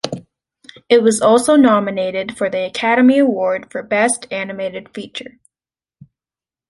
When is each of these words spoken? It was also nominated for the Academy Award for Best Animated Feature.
It 0.89 1.03
was 1.03 1.21
also 1.21 1.55
nominated 1.55 2.35
for 2.35 2.49
the 2.49 2.65
Academy 2.65 3.19
Award 3.19 3.71
for 3.71 3.83
Best 3.83 4.25
Animated 4.31 4.89
Feature. 4.95 5.37